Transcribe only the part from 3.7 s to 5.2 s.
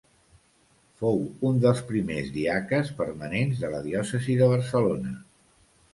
la diòcesi de Barcelona.